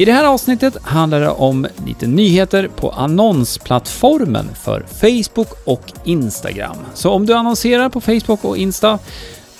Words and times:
I 0.00 0.04
det 0.04 0.12
här 0.12 0.24
avsnittet 0.24 0.76
handlar 0.82 1.20
det 1.20 1.28
om 1.28 1.66
lite 1.86 2.06
nyheter 2.06 2.68
på 2.68 2.90
annonsplattformen 2.90 4.54
för 4.54 4.86
Facebook 5.00 5.48
och 5.64 5.92
Instagram. 6.04 6.76
Så 6.94 7.10
om 7.10 7.26
du 7.26 7.34
annonserar 7.34 7.88
på 7.88 8.00
Facebook 8.00 8.44
och 8.44 8.56
Insta, 8.56 8.98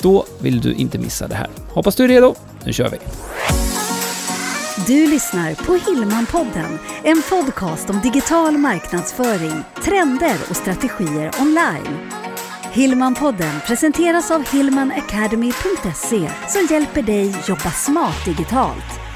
då 0.00 0.24
vill 0.40 0.60
du 0.60 0.74
inte 0.74 0.98
missa 0.98 1.28
det 1.28 1.34
här. 1.34 1.48
Hoppas 1.68 1.96
du 1.96 2.04
är 2.04 2.08
redo. 2.08 2.34
Nu 2.64 2.72
kör 2.72 2.90
vi! 2.90 2.98
Du 4.86 5.10
lyssnar 5.10 5.54
på 5.54 5.78
Hillmanpodden, 5.90 6.78
en 7.04 7.22
podcast 7.30 7.90
om 7.90 8.00
digital 8.00 8.58
marknadsföring, 8.58 9.62
trender 9.84 10.36
och 10.50 10.56
strategier 10.56 11.30
online. 11.40 12.10
Hillmanpodden 12.72 13.60
presenteras 13.66 14.30
av 14.30 14.44
hillmanacademy.se 14.52 16.30
som 16.48 16.68
hjälper 16.70 17.02
dig 17.02 17.36
jobba 17.48 17.70
smart 17.70 18.24
digitalt. 18.24 19.07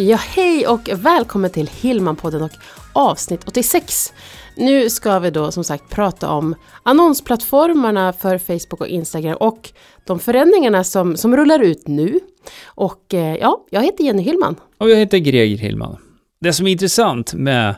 Ja, 0.00 0.16
hej 0.16 0.66
och 0.66 0.90
välkommen 0.92 1.50
till 1.50 1.70
Hillmanpodden 1.80 2.42
och 2.42 2.50
avsnitt 2.92 3.40
86. 3.46 4.12
Nu 4.56 4.90
ska 4.90 5.18
vi 5.18 5.30
då 5.30 5.52
som 5.52 5.64
sagt 5.64 5.90
prata 5.90 6.28
om 6.28 6.54
annonsplattformarna 6.82 8.12
för 8.12 8.38
Facebook 8.38 8.80
och 8.80 8.88
Instagram 8.88 9.36
och 9.40 9.70
de 10.06 10.18
förändringarna 10.18 10.84
som, 10.84 11.16
som 11.16 11.36
rullar 11.36 11.58
ut 11.60 11.88
nu. 11.88 12.20
Och 12.64 13.14
eh, 13.14 13.36
ja, 13.36 13.66
jag 13.70 13.82
heter 13.82 14.04
Jenny 14.04 14.22
Hillman. 14.22 14.56
Och 14.78 14.90
jag 14.90 14.96
heter 14.96 15.18
Greger 15.18 15.58
Hillman. 15.58 15.96
Det 16.40 16.52
som 16.52 16.66
är 16.66 16.72
intressant 16.72 17.34
med 17.34 17.74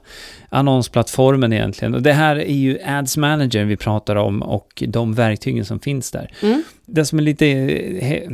annonsplattformen 0.49 1.53
egentligen, 1.53 1.95
och 1.95 2.03
det 2.03 2.13
här 2.13 2.37
är 2.37 2.55
ju 2.55 2.79
Ads 2.87 3.17
Manager 3.17 3.65
vi 3.65 3.77
pratar 3.77 4.17
om 4.17 4.43
och 4.43 4.83
de 4.89 5.15
verktygen 5.15 5.65
som 5.65 5.81
finns 5.81 6.11
där. 6.11 6.35
Mm. 6.43 6.63
Det 6.95 7.05
som 7.05 7.19
är 7.19 7.23
lite, 7.23 7.47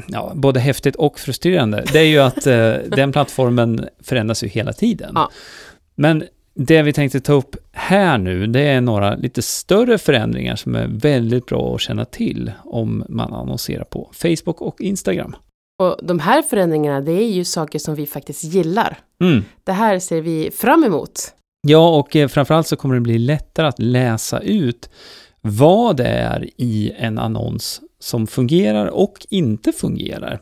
ja, 0.08 0.32
både 0.34 0.60
häftigt 0.60 0.96
och 0.96 1.18
frustrerande, 1.18 1.84
det 1.92 1.98
är 1.98 2.04
ju 2.04 2.18
att 2.18 2.46
eh, 2.46 2.72
den 2.96 3.12
plattformen 3.12 3.88
förändras 4.02 4.44
ju 4.44 4.48
hela 4.48 4.72
tiden. 4.72 5.12
Ja. 5.14 5.30
Men 5.94 6.24
det 6.54 6.82
vi 6.82 6.92
tänkte 6.92 7.20
ta 7.20 7.32
upp 7.32 7.56
här 7.72 8.18
nu, 8.18 8.46
det 8.46 8.60
är 8.60 8.80
några 8.80 9.14
lite 9.14 9.42
större 9.42 9.98
förändringar 9.98 10.56
som 10.56 10.74
är 10.74 10.86
väldigt 10.86 11.46
bra 11.46 11.74
att 11.74 11.80
känna 11.80 12.04
till 12.04 12.52
om 12.64 13.04
man 13.08 13.34
annonserar 13.34 13.84
på 13.84 14.10
Facebook 14.12 14.62
och 14.62 14.80
Instagram. 14.80 15.36
Och 15.82 15.96
de 16.02 16.18
här 16.18 16.42
förändringarna, 16.42 17.00
det 17.00 17.12
är 17.12 17.28
ju 17.28 17.44
saker 17.44 17.78
som 17.78 17.94
vi 17.94 18.06
faktiskt 18.06 18.44
gillar. 18.44 18.98
Mm. 19.20 19.44
Det 19.64 19.72
här 19.72 19.98
ser 19.98 20.20
vi 20.20 20.50
fram 20.50 20.84
emot. 20.84 21.20
Ja, 21.60 21.98
och 21.98 22.16
eh, 22.16 22.28
framförallt 22.28 22.66
så 22.66 22.76
kommer 22.76 22.94
det 22.94 23.00
bli 23.00 23.18
lättare 23.18 23.66
att 23.66 23.78
läsa 23.78 24.40
ut 24.40 24.90
vad 25.40 25.96
det 25.96 26.08
är 26.08 26.48
i 26.56 26.92
en 26.98 27.18
annons 27.18 27.80
som 28.00 28.26
fungerar 28.26 28.86
och 28.86 29.26
inte 29.30 29.72
fungerar. 29.72 30.40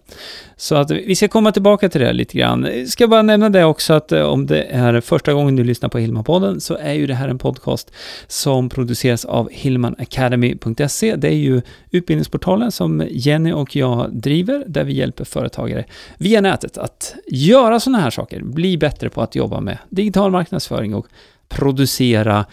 Så 0.57 0.75
att 0.75 0.91
vi 0.91 1.15
ska 1.15 1.29
komma 1.29 1.53
tillbaka 1.53 1.89
till 1.89 2.01
det 2.01 2.13
lite 2.13 2.39
grann. 2.39 2.69
Jag 2.75 2.89
ska 2.89 3.09
bara 3.09 3.23
nämna 3.23 3.51
det 3.51 3.65
också 3.65 3.93
att 3.95 4.13
eh, 4.13 4.23
om 4.23 4.47
det 4.47 4.63
är 4.63 5.01
första 5.01 5.33
gången 5.33 5.57
du 5.57 5.65
lyssnar 5.65 5.89
på 5.89 5.99
Hillman-podden 5.99 6.61
så 6.61 6.77
är 6.77 6.93
ju 6.93 7.07
det 7.07 7.15
här 7.15 7.29
en 7.29 7.39
podcast 7.39 7.93
som 8.27 8.69
produceras 8.69 9.25
av 9.25 9.49
hillmanacademy.se. 9.53 11.17
Det 11.17 11.29
är 11.29 11.33
ju 11.33 11.63
utbildningsportalen 11.91 12.73
som 12.73 13.07
Jenny 13.11 13.53
och 13.53 13.77
jag 13.77 14.15
driver 14.15 14.65
där 14.67 14.85
vi 14.85 14.93
hjälper 14.93 15.25
företagare 15.25 15.85
via 16.19 16.41
nätet 16.41 16.79
att 16.79 17.15
göra 17.27 17.81
sådana 17.81 17.99
här 17.99 18.11
saker, 18.11 18.43
bli 18.43 18.79
bättre 18.79 19.11
på 19.11 19.23
att 19.23 19.35
jobba 19.35 19.61
med 19.61 19.79
digital 19.91 20.31
marknadsföring 20.31 20.95
och 20.95 21.07
producera 21.49 22.45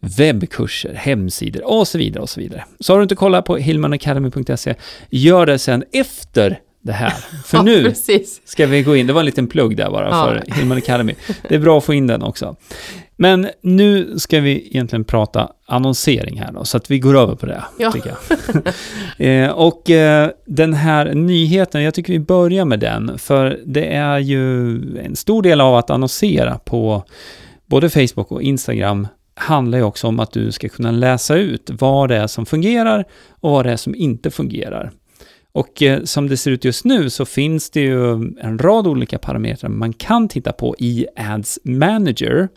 webbkurser, 0.00 0.94
hemsidor 0.94 1.64
och 1.66 1.88
så 1.88 1.98
vidare 1.98 2.22
och 2.22 2.28
så 2.30 2.40
vidare. 2.40 2.64
Så 2.80 2.92
har 2.92 2.98
du 2.98 3.02
inte 3.02 3.14
kollat 3.14 3.44
på 3.44 3.56
hillmanacademy.se, 3.56 4.74
gör 5.10 5.46
det 5.46 5.58
sen 5.58 5.84
efter 5.92 6.58
det 6.82 6.92
här. 6.92 7.14
För 7.44 7.56
Ja, 7.58 7.62
nu 7.62 7.84
precis. 7.84 8.40
ska 8.44 8.66
vi 8.66 8.82
gå 8.82 8.96
in, 8.96 9.06
det 9.06 9.12
var 9.12 9.20
en 9.20 9.26
liten 9.26 9.46
plugg 9.46 9.76
där 9.76 9.90
bara 9.90 10.08
Ja. 10.08 10.24
för 10.46 10.54
Hillman 10.56 10.78
Academy. 10.78 11.14
Det 11.48 11.54
är 11.54 11.58
bra 11.58 11.78
att 11.78 11.84
få 11.84 11.94
in 11.94 12.06
den 12.06 12.22
också. 12.22 12.56
Men 13.16 13.48
nu 13.62 14.18
ska 14.18 14.40
vi 14.40 14.66
egentligen 14.66 15.04
prata 15.04 15.52
annonsering 15.66 16.40
här 16.40 16.52
då, 16.52 16.64
så 16.64 16.76
att 16.76 16.90
vi 16.90 16.98
går 16.98 17.18
över 17.18 17.34
på 17.34 17.46
det. 17.46 17.64
Ja. 17.78 17.92
Tycker 17.92 18.14
jag. 19.18 19.26
eh, 19.46 19.50
och 19.50 19.90
eh, 19.90 20.30
den 20.46 20.74
här 20.74 21.14
nyheten, 21.14 21.82
jag 21.82 21.94
tycker 21.94 22.12
vi 22.12 22.18
börjar 22.20 22.64
med 22.64 22.80
den, 22.80 23.18
för 23.18 23.60
det 23.66 23.94
är 23.94 24.18
ju 24.18 24.74
en 24.98 25.16
stor 25.16 25.42
del 25.42 25.60
av 25.60 25.74
att 25.76 25.90
annonsera 25.90 26.58
på 26.58 27.04
både 27.66 27.90
Facebook 27.90 28.32
och 28.32 28.42
Instagram 28.42 29.08
handlar 29.40 29.78
ju 29.78 29.84
också 29.84 30.06
om 30.06 30.20
att 30.20 30.32
du 30.32 30.52
ska 30.52 30.68
kunna 30.68 30.90
läsa 30.90 31.36
ut 31.36 31.70
vad 31.72 32.08
det 32.08 32.16
är 32.16 32.26
som 32.26 32.46
fungerar 32.46 33.04
och 33.30 33.50
vad 33.50 33.66
det 33.66 33.72
är 33.72 33.76
som 33.76 33.94
inte 33.94 34.30
fungerar. 34.30 34.90
Och 35.52 35.82
eh, 35.82 36.02
som 36.04 36.28
det 36.28 36.36
ser 36.36 36.50
ut 36.50 36.64
just 36.64 36.84
nu 36.84 37.10
så 37.10 37.24
finns 37.24 37.70
det 37.70 37.80
ju 37.80 38.12
en 38.40 38.58
rad 38.58 38.86
olika 38.86 39.18
parametrar 39.18 39.70
man 39.70 39.92
kan 39.92 40.28
titta 40.28 40.52
på 40.52 40.74
i 40.78 41.06
Ads 41.16 41.58
Manager. 41.64 42.48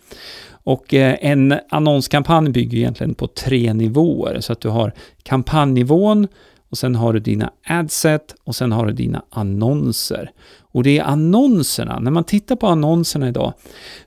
Och 0.65 0.93
eh, 0.93 1.15
en 1.21 1.59
annonskampanj 1.69 2.49
bygger 2.49 2.77
egentligen 2.77 3.15
på 3.15 3.27
tre 3.27 3.73
nivåer. 3.73 4.39
Så 4.39 4.53
att 4.53 4.61
du 4.61 4.69
har 4.69 4.93
kampanjnivån 5.23 6.27
och 6.73 6.77
sen 6.77 6.95
har 6.95 7.13
du 7.13 7.19
dina 7.19 7.51
adset 7.67 8.35
och 8.43 8.55
sen 8.55 8.71
har 8.71 8.85
du 8.85 8.93
dina 8.93 9.23
annonser. 9.29 10.31
Och 10.59 10.83
det 10.83 10.97
är 10.97 11.03
annonserna, 11.03 11.99
när 11.99 12.11
man 12.11 12.23
tittar 12.23 12.55
på 12.55 12.67
annonserna 12.67 13.27
idag 13.27 13.53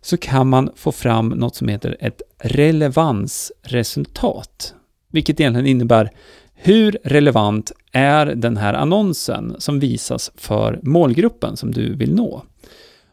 så 0.00 0.16
kan 0.16 0.48
man 0.48 0.70
få 0.76 0.92
fram 0.92 1.28
något 1.28 1.56
som 1.56 1.68
heter 1.68 1.96
ett 2.00 2.22
relevansresultat. 2.38 4.74
Vilket 5.12 5.40
egentligen 5.40 5.66
innebär 5.66 6.10
hur 6.54 6.98
relevant 7.04 7.72
är 7.92 8.26
den 8.26 8.56
här 8.56 8.74
annonsen 8.74 9.56
som 9.58 9.80
visas 9.80 10.32
för 10.36 10.80
målgruppen 10.82 11.56
som 11.56 11.72
du 11.72 11.94
vill 11.94 12.14
nå? 12.14 12.42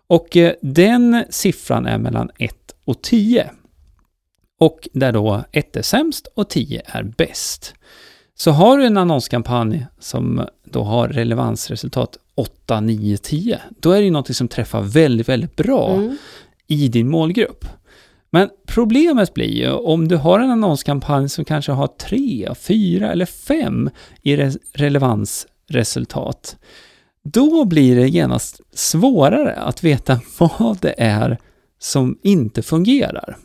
Och 0.07 0.37
eh, 0.37 0.53
den 0.61 1.23
siffran 1.29 1.85
är 1.85 1.97
mellan 1.97 2.29
1 2.37 2.55
och 2.85 3.01
10. 3.01 3.51
Och 4.59 4.87
där 4.93 5.11
då 5.11 5.43
1 5.51 5.75
är 5.75 5.81
sämst 5.81 6.27
och 6.35 6.49
10 6.49 6.81
är 6.85 7.03
bäst. 7.03 7.75
Så 8.35 8.51
har 8.51 8.77
du 8.77 8.85
en 8.85 8.97
annonskampanj 8.97 9.85
som 9.99 10.41
då 10.63 10.83
har 10.83 11.07
relevansresultat 11.07 12.17
8, 12.35 12.79
9, 12.79 13.17
10, 13.17 13.59
då 13.79 13.91
är 13.91 13.97
det 13.97 14.03
ju 14.05 14.11
något 14.11 14.35
som 14.35 14.47
träffar 14.47 14.81
väldigt, 14.81 15.29
väldigt 15.29 15.55
bra 15.55 15.93
Mm. 15.95 16.17
i 16.67 16.87
din 16.87 17.09
målgrupp. 17.09 17.65
Men 18.29 18.49
problemet 18.67 19.33
blir 19.33 19.51
ju 19.51 19.71
om 19.71 20.07
du 20.07 20.15
har 20.17 20.39
en 20.39 20.51
annonskampanj 20.51 21.29
som 21.29 21.45
kanske 21.45 21.71
har 21.71 21.87
tre, 21.87 22.49
fyra 22.59 23.11
eller 23.11 23.25
fem 23.25 23.89
i 24.21 24.35
re- 24.35 24.57
relevansresultat. 24.73 26.57
Då 27.23 27.65
blir 27.65 27.95
det 27.95 28.07
genast 28.07 28.61
svårare 28.73 29.53
att 29.55 29.83
veta 29.83 30.19
vad 30.39 30.77
det 30.81 30.95
är 30.97 31.37
som 31.79 32.17
inte 32.23 32.61
fungerar. 32.61 33.37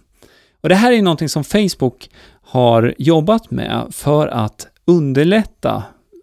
Och 0.61 0.69
det 0.69 0.75
här 0.75 0.93
är 0.93 1.03
någonting 1.03 1.29
som 1.29 1.45
Facebook 1.45 2.11
har 2.43 2.95
jobbat 2.99 3.51
med 3.51 3.87
för 3.91 4.29
att 4.29 4.67
underlätta 4.89 5.83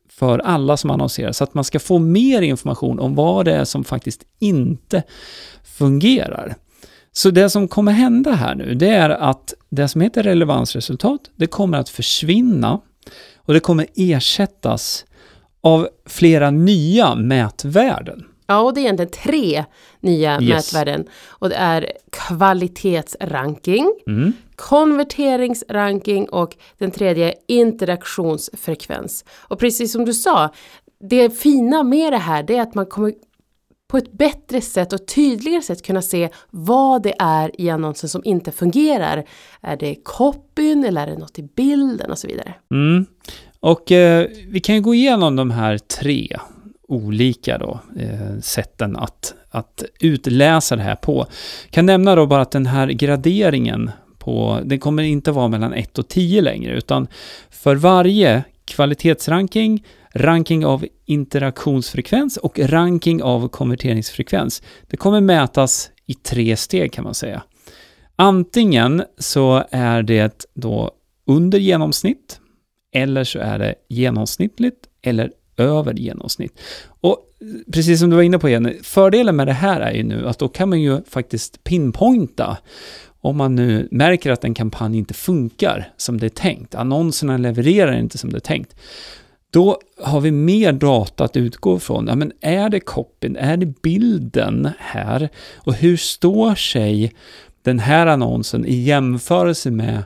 för 0.10 0.40
alla 0.40 0.78
som 0.78 0.90
annonserar 0.90 1.32
så 1.32 1.44
att 1.44 1.54
man 1.54 1.64
ska 1.64 1.80
få 1.80 2.00
mer 2.00 2.42
information 2.42 3.00
om 3.00 3.16
vad 3.16 3.46
det 3.46 3.56
är 3.56 3.66
som 3.66 3.84
faktiskt 3.84 4.24
inte 4.40 5.04
fungerar. 5.64 6.56
Så 7.12 7.30
det 7.30 7.50
som 7.50 7.68
kommer 7.68 7.92
hända 7.92 8.32
här 8.32 8.56
nu, 8.56 8.74
det 8.74 8.90
är 8.90 9.10
att 9.10 9.54
det 9.70 9.88
som 9.88 10.02
heter 10.02 10.24
relevansresultat, 10.24 11.22
det 11.36 11.48
kommer 11.48 11.78
att 11.78 11.90
försvinna 11.90 12.82
och 13.38 13.54
det 13.54 13.60
kommer 13.60 13.88
ersättas 13.96 15.06
av 15.62 15.90
flera 16.06 16.52
nya 16.52 17.16
mätvärden. 17.16 18.26
Ja, 18.48 18.60
och 18.62 18.74
det 18.74 18.80
är 18.80 18.84
egentligen 18.84 19.12
tre 19.12 19.66
nya 20.00 20.42
Yes. 20.42 20.74
mätvärden. 20.74 21.06
Och 21.30 21.50
det 21.50 21.56
är 21.56 21.92
kvalitetsranking, 22.12 23.94
Mm. 24.08 24.34
konverteringsranking 24.56 26.30
och 26.30 26.56
den 26.78 26.92
tredje 26.92 27.34
interaktionsfrekvens. 27.48 29.26
Och 29.48 29.60
precis 29.60 29.92
som 29.92 30.06
du 30.06 30.14
sa, 30.14 30.50
det 31.00 31.30
fina 31.40 31.84
med 31.84 32.14
det 32.14 32.18
här 32.18 32.44
det 32.44 32.56
är 32.58 32.62
att 32.62 32.76
man 32.76 32.86
kommer 32.86 33.14
på 33.88 33.98
ett 33.98 34.12
bättre 34.12 34.62
sätt 34.62 34.94
och 34.94 35.08
tydligare 35.08 35.62
sätt 35.62 35.82
kunna 35.86 36.02
se 36.02 36.30
vad 36.50 37.04
det 37.04 37.14
är 37.20 37.62
i 37.62 37.70
annonsen 37.70 38.10
som 38.10 38.22
inte 38.26 38.52
fungerar. 38.52 39.26
Är 39.62 39.78
det 39.78 39.96
copyn 40.04 40.86
eller 40.86 41.02
är 41.08 41.08
det 41.12 41.18
något 41.18 41.40
i 41.40 41.44
bilden 41.56 42.12
och 42.12 42.18
så 42.20 42.28
vidare. 42.28 42.54
Mm. 42.72 43.06
Och 43.60 43.92
eh, 43.92 44.28
vi 44.48 44.60
kan 44.60 44.76
ju 44.76 44.82
gå 44.82 44.94
igenom 44.96 45.36
de 45.36 45.52
här 45.52 45.78
tre 45.78 46.38
olika 46.88 47.58
då, 47.58 47.80
eh, 48.00 48.40
sätten 48.42 48.96
att, 48.96 49.34
att 49.50 49.84
utläsa 50.00 50.76
det 50.76 50.82
här 50.82 50.96
på. 50.96 51.26
Kan 51.70 51.86
nämna 51.86 52.16
då 52.16 52.26
bara 52.26 52.42
att 52.42 52.52
den 52.52 52.66
här 52.66 52.88
graderingen 52.88 53.92
på, 54.20 54.60
den 54.64 54.80
kommer 54.80 55.04
inte 55.04 55.32
vara 55.32 55.48
mellan 55.48 55.74
1 55.74 56.00
och 56.00 56.08
10 56.08 56.42
längre, 56.42 56.78
utan 56.78 57.08
för 57.50 57.76
varje 57.76 58.44
kvalitetsranking, 58.66 59.86
ranking 60.14 60.66
av 60.66 60.86
interaktionsfrekvens 61.06 62.38
och 62.38 62.60
ranking 62.60 63.24
av 63.24 63.48
konverteringsfrekvens. 63.48 64.64
Det 64.88 64.98
kommer 64.98 65.22
mätas 65.22 65.90
i 66.06 66.14
tre 66.14 66.58
steg 66.58 66.94
kan 66.94 67.04
man 67.04 67.14
säga. 67.14 67.44
Antingen 68.16 69.04
så 69.18 69.64
är 69.70 70.04
det 70.04 70.46
då 70.54 70.92
under 71.28 71.60
genomsnitt, 71.60 72.40
eller 72.94 73.24
så 73.24 73.40
är 73.40 73.60
det 73.60 73.76
genomsnittligt 73.90 74.78
eller 75.02 75.32
över 75.58 75.94
genomsnitt. 75.94 76.60
Och 77.02 77.20
precis 77.74 78.00
som 78.00 78.10
du 78.10 78.16
var 78.16 78.24
inne 78.24 78.40
på 78.40 78.50
Jenny, 78.50 78.80
fördelen 78.84 79.36
med 79.36 79.48
det 79.48 79.54
här 79.54 79.82
är 79.82 79.92
ju 79.92 80.04
nu 80.04 80.28
att 80.28 80.40
då 80.40 80.48
kan 80.48 80.70
man 80.70 80.82
ju 80.82 81.02
faktiskt 81.10 81.64
pinpointa 81.64 82.58
om 83.22 83.38
man 83.38 83.56
nu 83.56 83.88
märker 83.92 84.32
att 84.32 84.44
en 84.44 84.54
kampanj 84.54 84.98
inte 84.98 85.14
funkar 85.14 85.90
som 85.98 86.20
det 86.20 86.26
är 86.26 86.30
tänkt, 86.30 86.76
annonserna 86.76 87.38
levererar 87.38 87.98
inte 87.98 88.18
som 88.18 88.30
det 88.30 88.38
är 88.38 88.40
tänkt, 88.40 88.76
då 89.50 89.80
har 90.02 90.22
vi 90.22 90.32
mer 90.32 90.72
data 90.72 91.24
att 91.24 91.38
utgå 91.38 91.78
ifrån. 91.78 92.08
Ja, 92.08 92.16
men 92.16 92.32
är 92.42 92.70
det 92.70 92.80
copyn, 92.80 93.36
är 93.36 93.58
det 93.58 93.82
bilden 93.82 94.70
här? 94.80 95.30
Och 95.56 95.74
hur 95.74 95.98
står 95.98 96.56
sig 96.56 97.14
den 97.64 97.80
här 97.80 98.08
annonsen 98.08 98.66
i 98.66 98.76
jämförelse 98.76 99.72
med 99.72 100.04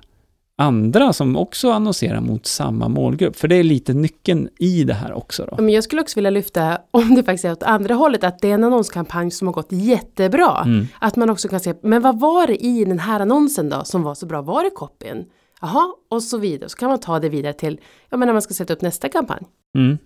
andra 0.59 1.13
som 1.13 1.37
också 1.37 1.71
annonserar 1.71 2.21
mot 2.21 2.45
samma 2.45 2.87
målgrupp? 2.87 3.35
För 3.35 3.47
det 3.47 3.55
är 3.55 3.63
lite 3.63 3.93
nyckeln 3.93 4.49
i 4.59 4.83
det 4.83 4.93
här 4.93 5.13
också. 5.13 5.45
Då. 5.51 5.63
Men 5.63 5.73
jag 5.73 5.83
skulle 5.83 6.01
också 6.01 6.15
vilja 6.15 6.29
lyfta, 6.29 6.77
om 6.91 7.15
det 7.15 7.23
faktiskt 7.23 7.45
är 7.45 7.51
åt 7.51 7.63
andra 7.63 7.93
hållet, 7.93 8.23
att 8.23 8.39
det 8.39 8.49
är 8.49 8.53
en 8.53 8.63
annonskampanj 8.63 9.31
som 9.31 9.47
har 9.47 9.53
gått 9.53 9.71
jättebra. 9.71 10.61
Mm. 10.65 10.87
Att 10.99 11.15
man 11.15 11.29
också 11.29 11.47
kan 11.47 11.59
se, 11.59 11.73
men 11.83 12.01
vad 12.01 12.19
var 12.19 12.47
det 12.47 12.55
i 12.65 12.85
den 12.85 12.99
här 12.99 13.19
annonsen 13.19 13.69
då 13.69 13.83
som 13.83 14.03
var 14.03 14.15
så 14.15 14.25
bra? 14.25 14.41
Var 14.41 14.63
det 14.63 14.69
copyn? 14.69 15.25
Jaha, 15.61 15.93
och 16.09 16.23
så 16.23 16.37
vidare. 16.37 16.69
Så 16.69 16.77
kan 16.77 16.89
man 16.89 16.99
ta 16.99 17.19
det 17.19 17.29
vidare 17.29 17.53
till, 17.53 17.79
ja 18.09 18.17
men 18.17 18.25
när 18.25 18.33
man 18.33 18.41
ska 18.41 18.53
sätta 18.53 18.73
upp 18.73 18.81
nästa 18.81 19.09
kampanj. 19.09 19.41
Mm. 19.75 19.97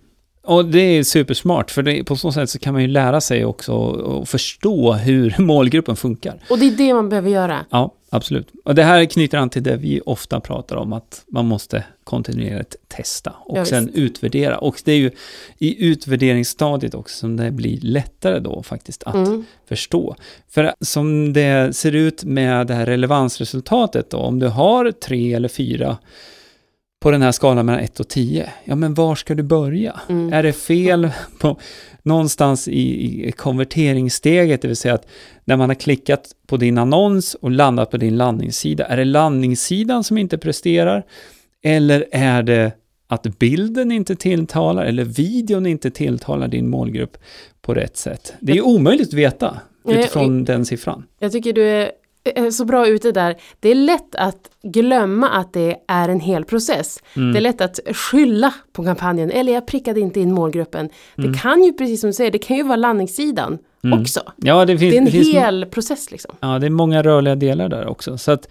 Och 0.46 0.64
det 0.64 0.80
är 0.80 1.02
supersmart, 1.02 1.70
för 1.70 1.82
det, 1.82 2.04
på 2.04 2.16
så 2.16 2.32
sätt 2.32 2.50
så 2.50 2.58
kan 2.58 2.72
man 2.72 2.82
ju 2.82 2.88
lära 2.88 3.20
sig 3.20 3.44
också 3.44 3.72
och 3.72 4.28
förstå 4.28 4.92
hur 4.92 5.34
målgruppen 5.42 5.96
funkar. 5.96 6.40
Och 6.50 6.58
det 6.58 6.66
är 6.66 6.70
det 6.70 6.94
man 6.94 7.08
behöver 7.08 7.30
göra. 7.30 7.64
Ja, 7.70 7.94
absolut. 8.14 8.48
Och 8.64 8.74
det 8.74 8.82
här 8.82 9.04
knyter 9.04 9.38
an 9.38 9.50
till 9.50 9.62
det 9.62 9.76
vi 9.76 10.00
ofta 10.06 10.40
pratar 10.40 10.76
om, 10.76 10.92
att 10.92 11.24
man 11.28 11.46
måste 11.46 11.84
kontinuerligt 12.04 12.76
testa 12.88 13.32
och 13.44 13.58
Ja, 13.58 13.64
sen 13.64 13.86
visst. 13.86 13.98
utvärdera. 13.98 14.58
Och 14.58 14.82
det 14.84 14.92
är 14.92 14.96
ju 14.96 15.10
i 15.58 15.86
utvärderingsstadiet 15.86 16.94
också 16.94 17.16
som 17.18 17.36
det 17.36 17.50
blir 17.50 17.80
lättare 17.80 18.38
då 18.38 18.62
faktiskt 18.62 19.02
att 19.02 19.14
Mm. 19.14 19.44
förstå. 19.68 20.16
För 20.48 20.74
som 20.80 21.32
det 21.32 21.76
ser 21.76 21.92
ut 21.94 22.24
med 22.24 22.66
det 22.66 22.74
här 22.74 22.86
relevansresultatet 22.86 24.10
då, 24.10 24.16
om 24.18 24.38
du 24.38 24.48
har 24.48 24.90
tre 24.92 25.34
eller 25.34 25.48
fyra 25.48 25.96
på 27.04 27.10
den 27.10 27.22
här 27.22 27.32
skalan 27.32 27.66
mellan 27.66 27.80
1 27.80 28.00
och 28.00 28.08
10, 28.08 28.52
ja 28.64 28.74
men 28.74 28.94
var 28.94 29.14
ska 29.14 29.34
du 29.34 29.42
börja? 29.42 30.00
Mm. 30.08 30.32
Är 30.32 30.42
det 30.42 30.52
fel 30.52 31.10
på 31.38 31.60
någonstans 32.02 32.68
i, 32.68 33.28
i 33.28 33.32
konverteringssteget, 33.32 34.62
det 34.62 34.68
vill 34.68 34.76
säga 34.76 34.94
att 34.94 35.06
när 35.44 35.56
man 35.56 35.70
har 35.70 35.74
klickat 35.74 36.30
på 36.46 36.56
din 36.56 36.78
annons 36.78 37.34
och 37.34 37.50
landat 37.50 37.90
på 37.90 37.96
din 37.96 38.16
landningssida, 38.16 38.84
är 38.84 38.96
det 38.96 39.04
landningssidan 39.04 40.04
som 40.04 40.18
inte 40.18 40.38
presterar? 40.38 41.02
Eller 41.62 42.06
är 42.10 42.42
det 42.42 42.72
att 43.06 43.38
bilden 43.38 43.92
inte 43.92 44.16
tilltalar 44.16 44.84
eller 44.84 45.04
videon 45.04 45.66
inte 45.66 45.90
tilltalar 45.90 46.48
din 46.48 46.68
målgrupp 46.68 47.16
på 47.62 47.74
rätt 47.74 47.96
sätt? 47.96 48.34
Det 48.40 48.52
är 48.52 48.66
omöjligt 48.66 49.08
att 49.08 49.14
veta 49.14 49.60
utifrån 49.88 50.44
den 50.44 50.64
siffran. 50.64 51.04
Jag 51.18 51.32
tycker 51.32 51.52
du 51.52 51.62
är 51.62 51.90
så 52.52 52.64
bra 52.64 52.88
ute 52.88 53.12
där. 53.12 53.36
Det 53.60 53.68
är 53.68 53.74
lätt 53.74 54.14
att 54.14 54.50
glömma 54.62 55.28
att 55.28 55.52
det 55.52 55.76
är 55.88 56.08
en 56.08 56.20
hel 56.20 56.44
process. 56.44 56.98
Mm. 57.16 57.32
Det 57.32 57.38
är 57.38 57.40
lätt 57.40 57.60
att 57.60 57.80
skylla 57.94 58.54
på 58.72 58.84
kampanjen, 58.84 59.30
eller 59.30 59.52
jag 59.52 59.66
prickade 59.66 60.00
inte 60.00 60.20
in 60.20 60.32
målgruppen. 60.32 60.88
Mm. 61.18 61.32
Det 61.32 61.38
kan 61.38 61.62
ju, 61.64 61.72
precis 61.72 62.00
som 62.00 62.10
du 62.10 62.14
säger, 62.14 62.30
det 62.30 62.38
kan 62.38 62.56
ju 62.56 62.62
vara 62.62 62.76
landningssidan 62.76 63.58
också. 64.00 64.20
Ja, 64.36 64.64
det 64.64 64.78
finns, 64.78 64.92
Det 64.92 64.96
är 64.96 64.98
en 64.98 65.04
det 65.04 65.10
finns 65.10 65.34
hel 65.34 65.66
process 65.66 66.10
liksom. 66.10 66.36
Ja, 66.40 66.58
det 66.58 66.66
är 66.66 66.70
många 66.70 67.02
rörliga 67.02 67.34
delar 67.34 67.68
där 67.68 67.86
också. 67.86 68.18
Så 68.18 68.32
att 68.32 68.48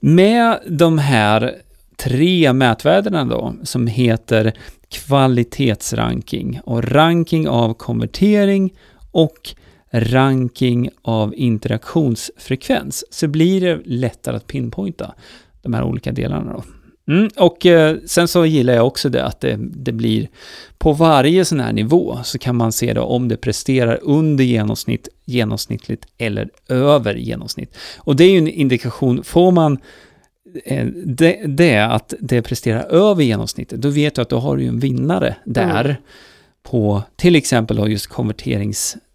med 0.00 0.58
de 0.68 0.98
här 0.98 1.54
tre 1.96 2.52
mätvärdena 2.52 3.24
då, 3.24 3.54
som 3.62 3.86
heter 3.86 4.52
kvalitetsranking 4.88 6.60
och 6.64 6.84
ranking 6.84 7.48
av 7.48 7.74
konvertering 7.74 8.74
och 9.12 9.54
ranking 9.90 10.88
av 11.02 11.34
interaktionsfrekvens, 11.36 13.04
så 13.10 13.28
blir 13.28 13.60
det 13.60 13.80
lättare 13.84 14.36
att 14.36 14.46
pinpointa 14.46 15.14
de 15.62 15.74
här 15.74 15.82
olika 15.82 16.12
delarna 16.12 16.52
då. 16.52 16.64
Mm, 17.12 17.28
och 17.36 17.66
eh, 17.66 17.96
sen 18.06 18.28
så 18.28 18.46
gillar 18.46 18.74
jag 18.74 18.86
också 18.86 19.08
det 19.08 19.24
att 19.24 19.40
det, 19.40 19.58
det 19.60 19.92
blir 19.92 20.28
på 20.78 20.92
varje 20.92 21.44
sån 21.44 21.60
här 21.60 21.72
nivå 21.72 22.18
så 22.24 22.38
kan 22.38 22.56
man 22.56 22.72
se 22.72 22.92
då 22.92 23.02
om 23.02 23.28
det 23.28 23.36
presterar 23.36 23.98
under 24.02 24.44
genomsnitt, 24.44 25.08
genomsnittligt 25.24 26.06
eller 26.18 26.50
över 26.68 27.14
genomsnitt. 27.14 27.76
Och 27.98 28.16
det 28.16 28.24
är 28.24 28.30
ju 28.30 28.38
en 28.38 28.48
indikation, 28.48 29.24
får 29.24 29.50
man 29.50 29.78
eh, 30.64 30.86
det, 31.06 31.40
det 31.46 31.78
att 31.78 32.14
det 32.20 32.42
presterar 32.42 32.82
över 32.82 33.22
genomsnittet, 33.22 33.82
då 33.82 33.88
vet 33.88 34.14
du 34.14 34.22
att 34.22 34.28
då 34.28 34.38
har 34.38 34.56
du 34.56 34.62
ju 34.62 34.68
en 34.68 34.80
vinnare 34.80 35.36
där 35.44 35.84
Mm. 35.84 35.96
på 36.62 37.02
till 37.16 37.36
exempel 37.36 37.76
då 37.76 37.88
just 37.88 38.06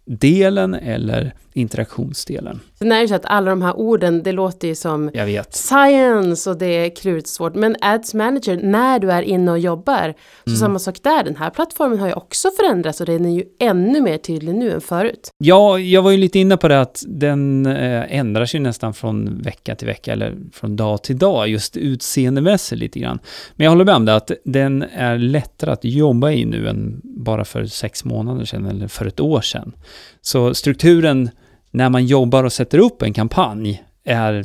delen 0.06 0.74
eller 0.74 1.32
interaktionsdelen. 1.54 2.60
Sen 2.78 2.92
är 2.92 3.00
det 3.00 3.08
så 3.08 3.14
att 3.14 3.24
alla 3.26 3.50
de 3.50 3.62
här 3.62 3.76
orden, 3.76 4.22
det 4.22 4.32
låter 4.32 4.68
ju 4.68 4.74
som 4.74 5.10
science 5.50 6.50
och 6.50 6.56
det 6.58 6.66
är 6.66 6.96
klurigt 6.96 7.28
svårt. 7.28 7.54
Men 7.54 7.76
ads 7.80 8.14
manager, 8.14 8.56
när 8.62 8.98
du 8.98 9.10
är 9.10 9.22
inne 9.22 9.50
och 9.50 9.58
jobbar, 9.58 10.14
så 10.44 10.50
Mm. 10.50 10.58
samma 10.58 10.78
sak 10.78 10.96
där. 11.02 11.24
Den 11.24 11.36
här 11.36 11.50
plattformen 11.50 11.98
har 11.98 12.06
ju 12.06 12.12
också 12.12 12.48
förändrats 12.56 13.00
och 13.00 13.06
den 13.06 13.24
är 13.24 13.30
ju 13.30 13.44
ännu 13.60 14.00
mer 14.00 14.18
tydlig 14.18 14.54
nu 14.54 14.70
än 14.70 14.80
förut. 14.80 15.30
Ja, 15.38 15.78
jag 15.78 16.02
var 16.02 16.10
ju 16.10 16.16
lite 16.16 16.38
inne 16.38 16.56
på 16.56 16.68
det 16.68 16.80
att 16.80 17.02
den 17.06 17.66
eh, 17.66 18.16
ändras 18.18 18.54
ju 18.54 18.58
nästan 18.58 18.94
från 18.94 19.42
vecka 19.42 19.74
till 19.74 19.86
vecka 19.86 20.12
eller 20.12 20.34
från 20.52 20.76
dag 20.76 21.02
till 21.02 21.18
dag, 21.18 21.48
just 21.48 21.76
utseendemässigt 21.76 22.78
lite 22.80 22.98
grann. 23.00 23.18
Men 23.56 23.64
jag 23.64 23.70
håller 23.70 23.84
med 23.84 23.94
om 23.94 24.04
det, 24.04 24.14
att 24.16 24.30
den 24.44 24.82
är 24.82 25.18
lättare 25.18 25.70
att 25.70 25.84
jobba 25.84 26.30
i 26.30 26.44
nu 26.44 26.68
än 26.68 27.00
bara 27.04 27.44
för 27.44 27.66
sex 27.66 28.04
månader 28.04 28.44
sedan 28.44 28.66
eller 28.66 28.88
för 28.88 29.06
ett 29.06 29.20
år 29.20 29.40
sedan. 29.40 29.72
Så 30.20 30.54
strukturen 30.54 31.30
när 31.74 31.90
man 31.90 32.06
jobbar 32.06 32.44
och 32.44 32.52
sätter 32.52 32.78
upp 32.78 33.02
en 33.02 33.12
kampanj 33.12 33.84
är 34.04 34.44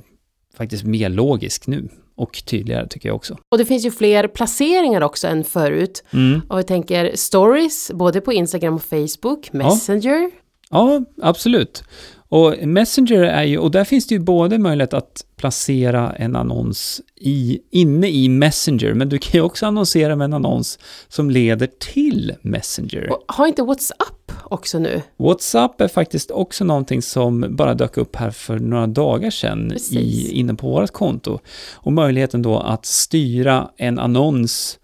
faktiskt 0.57 0.83
mer 0.83 1.09
logisk 1.09 1.67
nu 1.67 1.89
och 2.15 2.43
tydligare 2.45 2.87
tycker 2.87 3.09
jag 3.09 3.15
också. 3.15 3.37
Och 3.51 3.57
det 3.57 3.65
finns 3.65 3.85
ju 3.85 3.91
fler 3.91 4.27
placeringar 4.27 5.01
också 5.01 5.27
än 5.27 5.43
förut. 5.43 6.03
Mm. 6.13 6.41
Och 6.49 6.57
jag 6.57 6.67
tänker 6.67 7.11
stories, 7.15 7.91
både 7.93 8.21
på 8.21 8.33
Instagram 8.33 8.75
och 8.75 8.83
Facebook, 8.83 9.53
Messenger. 9.53 10.31
Ja, 10.69 11.05
absolut. 11.21 11.83
Och 12.29 12.55
Messenger 12.67 13.21
är 13.21 13.43
ju, 13.43 13.57
och 13.57 13.71
där 13.71 13.83
finns 13.83 14.07
det 14.07 14.15
ju 14.15 14.19
både 14.19 14.57
möjlighet 14.57 14.93
att 14.93 15.25
placera 15.35 16.13
en 16.13 16.35
annons 16.35 17.01
i, 17.15 17.59
inne 17.71 18.09
i 18.09 18.29
Messenger, 18.29 18.93
men 18.93 19.09
du 19.09 19.17
kan 19.17 19.31
ju 19.39 19.41
också 19.41 19.65
annonsera 19.65 20.15
med 20.15 20.25
en 20.25 20.33
annons 20.33 20.79
som 21.07 21.29
leder 21.29 21.69
till 21.79 22.33
Messenger. 22.41 23.09
Och 23.11 23.23
har 23.27 23.47
inte 23.47 23.63
WhatsApp 23.63 24.31
också 24.43 24.79
nu? 24.79 25.01
WhatsApp 25.17 25.81
är 25.81 25.87
faktiskt 25.87 26.31
också 26.31 26.63
någonting 26.63 27.01
som 27.01 27.45
bara 27.49 27.73
dök 27.73 27.97
upp 27.97 28.15
här 28.15 28.31
för 28.31 28.59
några 28.59 28.87
dagar 28.87 29.29
sedan 29.29 29.73
i, 29.91 30.31
inne 30.31 30.53
på 30.53 30.67
vårt 30.67 30.91
konto. 30.91 31.39
Och 31.73 31.93
möjligheten 31.93 32.41
då 32.41 32.59
att 32.59 32.85
styra 32.85 33.69
en 33.77 33.99
annons 33.99 34.79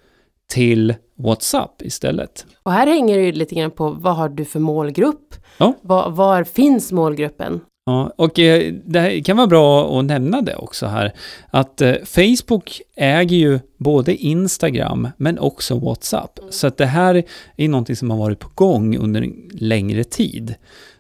till 0.50 0.96
WhatsApp 1.18 1.82
istället. 1.82 2.46
Och 2.64 2.72
här 2.72 2.88
hänger 2.88 3.18
det 3.18 3.24
ju 3.24 3.32
lite 3.32 3.56
grann 3.56 3.72
på 3.72 3.90
vad 3.90 4.16
har 4.16 4.30
du 4.30 4.46
för 4.46 4.60
målgrupp? 4.60 5.36
Ja. 5.58 5.74
Var, 5.82 6.10
var 6.10 6.44
finns 6.44 6.92
målgruppen? 6.92 7.62
Ja, 7.86 8.14
och 8.16 8.40
eh, 8.40 8.74
det 8.86 9.22
kan 9.26 9.38
vara 9.38 9.48
bra 9.48 10.00
att 10.00 10.06
nämna 10.06 10.42
det 10.42 10.56
också 10.56 10.86
här, 10.86 11.14
att 11.50 11.82
eh, 11.82 11.94
Facebook 12.06 12.82
äger 12.96 13.38
ju 13.38 13.60
både 13.78 14.16
Instagram 14.16 15.08
men 15.18 15.40
också 15.40 15.80
WhatsApp. 15.80 16.40
Så 16.50 16.68
att 16.68 16.78
det 16.78 16.86
här 16.86 17.24
är 17.58 17.68
någonting 17.68 17.96
som 17.96 18.10
har 18.10 18.18
varit 18.18 18.40
på 18.40 18.50
gång 18.56 18.98
under 18.98 19.22
en 19.22 19.50
längre 19.52 20.04
tid. 20.04 20.56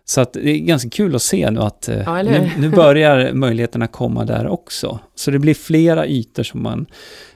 Så 0.05 0.21
att 0.21 0.33
det 0.33 0.50
är 0.50 0.57
ganska 0.57 0.89
kul 0.89 1.15
att 1.15 1.21
se 1.21 1.51
nu 1.51 1.59
att 1.59 1.89
eh, 1.89 2.01
Ja, 2.05 2.24
nu, 2.24 2.51
nu 2.57 2.69
börjar 2.69 3.31
möjligheterna 3.33 3.88
komma 3.88 4.25
där 4.25 4.47
också. 4.47 5.00
Så 5.15 5.31
det 5.31 5.39
blir 5.39 5.53
flera 5.53 6.07
ytor 6.07 6.43
som 6.43 6.63
man, 6.63 6.85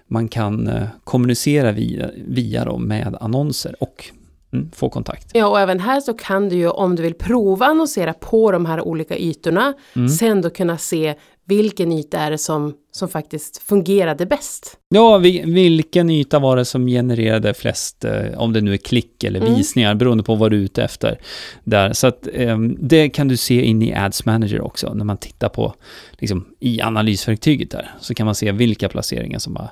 man 0.08 0.28
kan 0.28 0.72
kommunicera 1.04 1.72
via, 1.72 2.10
via 2.28 2.66
dem 2.66 2.88
med 2.88 3.18
annonser 3.20 3.76
och 3.80 4.12
mm, 4.54 4.72
få 4.72 4.90
kontakt. 4.90 5.32
Ja, 5.34 5.48
och 5.48 5.60
även 5.60 5.80
här 5.80 6.02
så 6.02 6.14
kan 6.14 6.50
du 6.50 6.56
ju 6.56 6.70
om 6.70 6.96
du 6.96 7.04
vill 7.04 7.14
prova 7.14 7.66
annonsera 7.66 8.14
på 8.14 8.52
de 8.52 8.66
här 8.66 8.82
olika 8.82 9.18
ytorna, 9.18 9.74
Mm. 9.96 10.10
sen 10.10 10.42
då 10.42 10.50
kunna 10.50 10.78
se 10.78 11.16
vilken 11.46 11.92
yta 11.92 12.20
är 12.20 12.32
det 12.32 12.38
som, 12.38 12.74
som 12.92 13.08
faktiskt 13.10 13.58
fungerade 13.58 14.26
bäst. 14.26 14.78
Ja, 14.90 15.18
vi, 15.18 15.42
vilken 15.46 16.10
yta 16.10 16.40
var 16.40 16.58
det 16.58 16.66
som 16.66 16.88
genererade 16.88 17.54
flest, 17.54 18.06
eh, 18.06 18.38
om 18.38 18.54
det 18.54 18.62
nu 18.62 18.74
är 18.74 18.78
klick 18.78 19.24
eller 19.24 19.40
Mm. 19.42 19.56
visningar, 19.56 19.96
beroende 19.96 20.24
på 20.24 20.36
vad 20.36 20.52
du 20.52 20.58
är 20.58 20.62
ute 20.62 20.84
efter. 20.84 21.20
Där. 21.64 21.94
Så 21.94 22.08
att 22.08 22.28
ehm, 22.34 22.78
det 22.80 23.10
kan 23.10 23.28
du 23.28 23.38
se 23.38 23.62
in 23.62 23.82
i 23.82 23.94
Ads 23.96 24.26
Manager 24.26 24.62
också, 24.62 24.94
när 24.94 25.06
man 25.06 25.18
tittar 25.18 25.50
på, 25.50 25.74
liksom, 26.20 26.46
i 26.60 26.82
analysverktyget 26.82 27.72
där, 27.72 27.92
så 28.00 28.14
kan 28.14 28.26
man 28.26 28.36
se 28.36 28.52
vilka 28.52 28.90
placeringar 28.90 29.40
som 29.40 29.56
har 29.56 29.70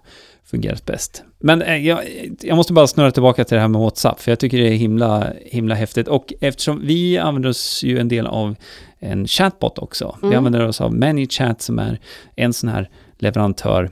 fungerat 0.51 0.86
bäst. 0.86 1.24
Men 1.39 1.62
eh, 1.62 1.75
jag, 1.88 2.00
jag 2.42 2.56
måste 2.56 2.74
bara 2.74 2.88
snurra 2.88 3.12
tillbaka 3.12 3.44
till 3.46 3.56
det 3.56 3.62
här 3.62 3.68
med 3.68 3.82
WhatsApp, 3.82 4.22
för 4.22 4.32
jag 4.32 4.39
tycker 4.39 4.58
det 4.58 4.68
är 4.68 4.75
himla, 4.77 5.27
himla 5.46 5.75
häftigt. 5.75 6.08
Och 6.08 6.34
eftersom 6.42 6.82
vi 6.86 7.18
använder 7.18 7.50
oss 7.50 7.84
ju 7.84 8.00
en 8.00 8.08
del 8.08 8.27
av 8.27 8.56
en 9.00 9.27
chatbot 9.27 9.77
också. 9.80 10.18
Vi 10.22 10.27
Mm. 10.27 10.38
använder 10.38 10.68
oss 10.68 10.82
av 10.82 10.94
ManyChat 10.94 11.62
som 11.62 11.80
är 11.80 12.00
en 12.36 12.54
sån 12.54 12.70
här 12.70 12.89
leverantör 13.18 13.89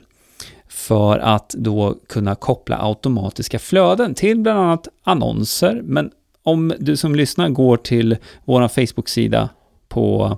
för 0.67 1.19
att 1.19 1.49
då 1.57 1.95
kunna 2.09 2.35
koppla 2.35 2.77
automatiska 2.81 3.59
flöden 3.59 4.13
till 4.13 4.39
bland 4.39 4.59
annat 4.59 4.87
annonser, 5.03 5.81
men 5.83 6.11
om 6.43 6.73
du 6.79 6.97
som 6.97 7.15
lyssnar 7.15 7.49
går 7.49 7.77
till 7.77 8.17
vår 8.45 8.67
Facebook-sida 8.67 9.49
på 9.87 10.37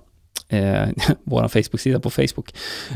eh, 0.49 0.87
vår 1.23 1.47
Facebook-sida 1.47 1.99
på 1.99 2.09
Facebook, 2.09 2.53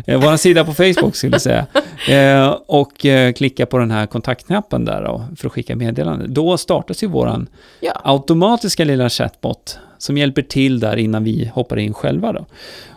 eh, 0.08 0.22
vår 0.22 0.38
sida 0.38 0.66
på 0.66 0.74
Facebook 0.74 1.16
skulle 1.16 1.34
jag 1.34 1.42
säga, 1.42 1.66
eh, 2.10 2.50
och 2.68 3.06
eh, 3.06 3.34
klicka 3.34 3.66
på 3.66 3.78
den 3.78 3.92
här 3.92 4.06
kontaktknappen 4.06 4.86
där 4.86 5.04
då, 5.04 5.26
för 5.38 5.48
att 5.48 5.54
skicka 5.54 5.76
meddelande. 5.76 6.28
Då 6.28 6.58
startas 6.58 7.04
ju 7.04 7.08
våran 7.08 7.50
Ja. 7.80 8.02
automatiska 8.04 8.84
lilla 8.86 9.10
chatbot 9.10 9.80
som 9.98 10.18
hjälper 10.18 10.42
till 10.42 10.80
där 10.80 10.98
innan 10.98 11.24
vi 11.24 11.52
hoppar 11.54 11.80
in 11.80 11.94
själva 11.94 12.34
då. 12.34 12.46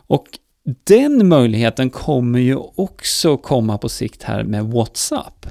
Och 0.06 0.26
den 0.84 1.28
möjligheten 1.28 1.90
kommer 1.90 2.38
ju 2.38 2.56
också 2.74 3.36
komma 3.36 3.78
på 3.78 3.88
sikt 3.88 4.22
här 4.22 4.42
med 4.42 4.64
WhatsApp. 4.64 5.46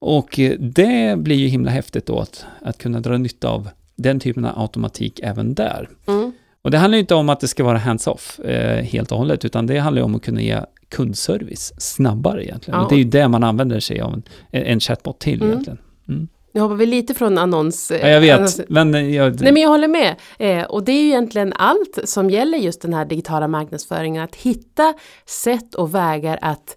Och 0.00 0.38
eh, 0.38 0.52
det 0.58 1.18
blir 1.18 1.36
ju 1.36 1.46
himla 1.48 1.70
häftigt 1.70 2.06
då 2.06 2.20
att, 2.20 2.44
att 2.62 2.78
kunna 2.78 3.00
dra 3.00 3.18
nytta 3.18 3.48
av 3.48 3.68
den 3.96 4.20
typen 4.20 4.44
av 4.44 4.60
automatik 4.62 5.20
även 5.22 5.54
där. 5.54 5.88
Mm. 6.06 6.27
Och 6.68 6.72
det 6.72 6.78
handlar 6.78 6.96
ju 6.96 7.00
inte 7.00 7.14
om 7.14 7.28
att 7.28 7.40
det 7.40 7.48
ska 7.48 7.64
vara 7.64 7.78
hands-off 7.78 8.40
eh, 8.40 8.84
helt 8.84 9.12
och 9.12 9.18
hållet, 9.18 9.44
utan 9.44 9.66
det 9.66 9.78
handlar 9.78 10.00
ju 10.00 10.04
om 10.04 10.14
att 10.14 10.22
kunna 10.22 10.40
ge 10.40 10.60
kundservice 10.88 11.72
snabbare 11.78 12.44
egentligen. 12.44 12.78
Ja. 12.80 12.84
Och 12.84 12.90
det 12.90 12.94
är 12.94 12.98
ju 12.98 13.04
det 13.04 13.28
man 13.28 13.44
använder 13.44 13.80
sig 13.80 14.00
av 14.00 14.14
en, 14.14 14.22
en 14.50 14.80
chatbot 14.80 15.18
till 15.18 15.34
Mm. 15.42 15.48
egentligen. 15.52 15.78
Mm. 16.08 16.28
Nu 16.52 16.60
hoppar 16.60 16.74
vi 16.74 16.86
lite 16.86 17.14
från 17.14 17.38
annons... 17.38 17.92
Ja, 18.02 18.08
jag 18.08 18.24
annons- 18.24 18.58
vet, 18.58 18.68
men 18.68 18.94
eh, 18.94 19.14
jag, 19.14 19.40
Nej 19.40 19.52
men 19.52 19.62
jag 19.62 19.68
håller 19.68 19.88
med. 19.88 20.16
Eh, 20.38 20.64
och 20.64 20.84
det 20.84 20.92
är 20.92 21.02
ju 21.02 21.08
egentligen 21.08 21.52
allt 21.52 21.98
som 22.04 22.30
gäller 22.30 22.58
just 22.58 22.82
den 22.82 22.94
här 22.94 23.04
digitala 23.04 23.48
marknadsföringen. 23.48 24.24
Att 24.24 24.36
hitta 24.36 24.94
sätt 25.26 25.74
och 25.74 25.94
vägar 25.94 26.38
att 26.42 26.76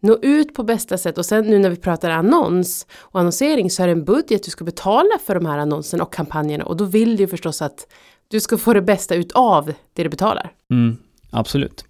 nå 0.00 0.18
ut 0.22 0.54
på 0.54 0.62
bästa 0.62 0.98
sätt. 0.98 1.18
Och 1.18 1.26
sen 1.26 1.44
nu 1.46 1.58
när 1.58 1.70
vi 1.70 1.76
pratar 1.76 2.10
annons 2.10 2.86
och 2.98 3.20
annonsering 3.20 3.70
så 3.70 3.82
är 3.82 3.86
det 3.86 3.92
en 3.92 4.04
budget 4.04 4.44
du 4.44 4.50
ska 4.50 4.64
betala 4.64 5.18
för 5.26 5.34
de 5.34 5.46
här 5.46 5.58
annonserna 5.58 6.04
och 6.04 6.12
kampanjerna. 6.12 6.64
Och 6.64 6.76
då 6.76 6.84
vill 6.84 7.16
du 7.16 7.22
ju 7.22 7.28
förstås 7.28 7.62
att 7.62 7.86
du 8.32 8.40
ska 8.40 8.58
få 8.58 8.72
det 8.72 8.82
bästa 8.82 9.14
utav 9.14 9.72
det 9.92 10.02
du 10.02 10.08
betalar. 10.08 10.52
Mm, 10.70 10.96
absolut. 11.30 11.84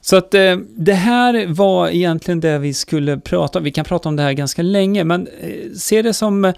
Så 0.00 0.16
att 0.16 0.34
eh, 0.34 0.56
det 0.76 0.94
här 0.94 1.46
var 1.46 1.88
egentligen 1.88 2.40
det 2.40 2.58
vi 2.58 2.74
skulle 2.74 3.18
prata 3.18 3.58
om. 3.58 3.64
Vi 3.64 3.70
kan 3.70 3.84
prata 3.84 4.08
om 4.08 4.16
det 4.16 4.22
här 4.22 4.32
ganska 4.32 4.62
länge, 4.62 5.04
men 5.04 5.28
eh, 5.40 5.72
se 5.76 6.02
det 6.02 6.14
som 6.14 6.44
eh, 6.44 6.54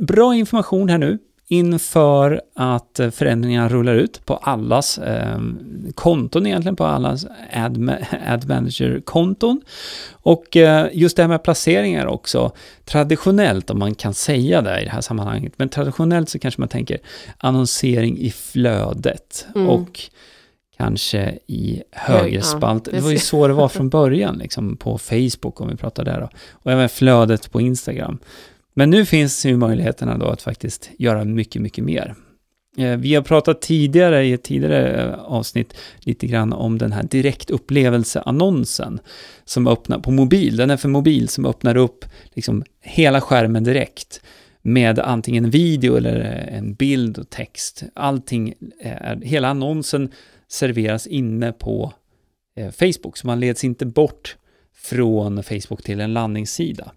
bra 0.00 0.34
information 0.34 0.88
här 0.88 0.98
nu 0.98 1.18
inför 1.52 2.40
att 2.54 3.00
förändringarna 3.12 3.68
rullar 3.68 3.94
ut 3.94 4.26
på 4.26 4.36
allas 4.36 4.98
eh, 4.98 5.38
konton 5.94 6.46
egentligen, 6.46 6.76
på 6.76 6.84
allas 6.84 7.26
ad, 7.52 7.90
ad 8.26 8.48
manager-konton. 8.48 9.60
Och 10.12 10.56
eh, 10.56 10.86
just 10.92 11.16
det 11.16 11.22
här 11.22 11.28
med 11.28 11.42
placeringar 11.42 12.06
också, 12.06 12.52
traditionellt 12.84 13.70
om 13.70 13.78
man 13.78 13.94
kan 13.94 14.14
säga 14.14 14.62
det 14.62 14.80
i 14.80 14.84
det 14.84 14.90
här 14.90 15.00
sammanhanget, 15.00 15.52
men 15.56 15.68
traditionellt 15.68 16.28
så 16.28 16.38
kanske 16.38 16.60
man 16.60 16.68
tänker 16.68 16.98
annonsering 17.38 18.18
i 18.18 18.30
flödet 18.30 19.46
Mm. 19.54 19.68
och 19.68 20.00
kanske 20.76 21.38
i 21.46 21.82
Hög- 21.92 22.16
högerspalt. 22.20 22.86
ja, 22.86 22.92
det 22.98 23.00
var 23.04 23.10
ju 23.10 23.18
så 23.18 23.46
det 23.48 23.54
var 23.54 23.68
från 23.68 23.88
början, 23.88 24.38
liksom 24.38 24.76
på 24.76 24.98
Facebook 24.98 25.60
om 25.60 25.68
vi 25.68 25.76
pratar 25.76 26.04
där 26.04 26.20
då. 26.20 26.28
Och 26.52 26.72
även 26.72 26.88
flödet 26.88 27.52
på 27.52 27.60
Instagram. 27.60 28.18
Men 28.74 28.90
nu 28.90 29.04
finns 29.04 29.46
ju 29.46 29.56
möjligheterna 29.56 30.18
då 30.18 30.26
att 30.26 30.42
faktiskt 30.42 30.90
göra 30.98 31.24
mycket, 31.24 31.62
mycket 31.62 31.84
mer. 31.84 32.14
Eh, 32.76 32.96
vi 32.96 33.14
har 33.14 33.22
pratat 33.22 33.60
tidigare 33.60 34.24
i 34.24 34.32
ett 34.32 34.42
tidigare 34.42 35.02
eh, 35.02 35.18
avsnitt 35.18 35.74
lite 35.98 36.26
grann 36.26 36.52
om 36.52 36.78
den 36.78 36.92
här 36.92 37.02
direktupplevelseannonsen 37.02 39.00
som 39.44 39.66
öppnar 39.66 39.98
på 39.98 40.10
mobil. 40.10 40.56
Den 40.56 40.70
är 40.70 40.76
för 40.76 40.88
mobil 40.88 41.28
som 41.28 41.46
öppnar 41.46 41.76
upp 41.76 42.04
liksom 42.32 42.64
hela 42.80 43.20
skärmen 43.20 43.64
direkt 43.64 44.20
med 44.62 44.98
antingen 44.98 45.50
video 45.50 45.96
eller 45.96 46.20
eh, 46.20 46.58
en 46.58 46.74
bild 46.74 47.18
och 47.18 47.30
text. 47.30 47.82
Allting, 47.94 48.54
är, 48.80 49.20
hela 49.22 49.48
annonsen 49.48 50.10
serveras 50.48 51.06
inne 51.06 51.52
på 51.52 51.92
Facebook, 52.72 53.16
så 53.16 53.26
man 53.26 53.40
leds 53.40 53.64
inte 53.64 53.86
bort 53.86 54.36
från 54.74 55.42
Facebook 55.42 55.82
till 55.82 56.00
en 56.00 56.12
landningssida. 56.12 56.92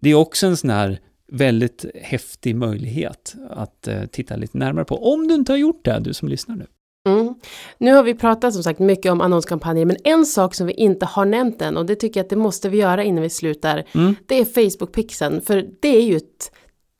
Det 0.00 0.10
är 0.10 0.14
också 0.14 0.46
en 0.46 0.56
sån 0.56 0.70
här 0.70 0.98
väldigt 1.32 1.84
häftig 1.94 2.56
möjlighet 2.56 3.34
att 3.50 3.88
eh, 3.88 4.04
titta 4.06 4.36
lite 4.36 4.58
närmare 4.58 4.84
på, 4.84 5.12
om 5.12 5.28
du 5.28 5.34
inte 5.34 5.52
har 5.52 5.56
gjort 5.56 5.84
det, 5.84 6.00
du 6.00 6.14
som 6.14 6.28
lyssnar 6.28 6.56
nu. 6.56 6.66
Mm. 7.08 7.34
Nu 7.78 7.92
har 7.92 8.02
vi 8.02 8.14
pratat 8.14 8.54
som 8.54 8.62
sagt 8.62 8.78
mycket 8.78 9.12
om 9.12 9.20
annonskampanjer 9.20 9.84
men 9.84 9.96
en 10.04 10.26
sak 10.26 10.54
som 10.54 10.66
vi 10.66 10.72
inte 10.72 11.06
har 11.06 11.24
nämnt 11.24 11.62
än 11.62 11.76
och 11.76 11.86
det 11.86 11.94
tycker 11.94 12.20
jag 12.20 12.24
att 12.24 12.30
det 12.30 12.36
måste 12.36 12.68
vi 12.68 12.78
göra 12.78 13.04
innan 13.04 13.22
vi 13.22 13.30
slutar. 13.30 13.84
Mm. 13.94 14.14
Det 14.26 14.40
är 14.40 14.44
Facebook-pixeln 14.44 15.40
för 15.40 15.66
det 15.80 15.96
är 15.96 16.02
ju 16.02 16.16
ett, 16.16 16.50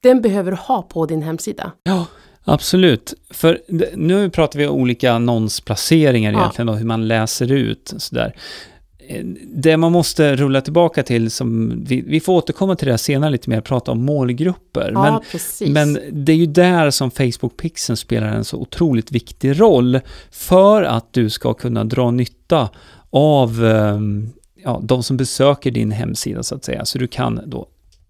den 0.03 0.21
behöver 0.23 0.51
du 0.51 0.57
ha 0.57 0.83
på 0.83 1.07
din 1.07 1.23
hemsida. 1.23 1.73
Ja, 1.83 2.07
absolut. 2.45 3.15
För 3.31 3.61
nu 3.97 4.31
pratar 4.31 4.59
vi 4.59 4.67
om 4.67 4.81
olika 4.81 5.13
annonsplaceringar 5.13 6.33
Ja. 6.33 6.39
egentligen 6.39 6.69
och 6.69 6.77
hur 6.79 6.87
man 6.87 7.09
läser 7.09 7.53
ut 7.53 7.95
sådär. 7.97 8.37
Det 9.45 9.77
man 9.77 9.93
måste 9.93 10.37
rulla 10.37 10.61
tillbaka 10.61 11.03
till, 11.03 11.31
som 11.31 11.81
vi, 11.85 12.01
vi 12.01 12.21
får 12.21 12.33
återkomma 12.33 12.77
till 12.77 12.87
det 12.87 12.93
här 12.93 12.99
senare 12.99 13.31
lite 13.31 13.51
mer, 13.51 13.61
prata 13.61 13.93
om 13.93 14.05
målgrupper. 14.05 14.91
Ja, 14.95 15.03
Men 15.03 15.21
precis. 15.31 15.69
Men 15.69 15.99
det 16.13 16.33
är 16.33 16.37
ju 16.37 16.47
där 16.47 16.91
som 16.91 17.11
Facebook-pixeln 17.11 17.97
spelar 17.97 18.29
en 18.29 18.45
så 18.45 18.57
otroligt 18.57 19.13
viktig 19.13 19.61
roll 19.61 20.01
för 20.31 20.83
att 20.83 21.13
du 21.13 21.31
ska 21.31 21.55
kunna 21.55 21.85
dra 21.85 22.11
nytta 22.11 22.69
av 23.11 23.65
ehm, 23.65 24.33
ja, 24.65 24.81
de 24.85 25.03
som 25.03 25.17
besöker 25.17 25.71
din 25.71 25.91
hemsida 25.91 26.43
så 26.43 26.55
att 26.55 26.65
säga. 26.65 26.85
Så 26.85 26.99
du 26.99 27.07
kan 27.07 27.41
då 27.47 27.67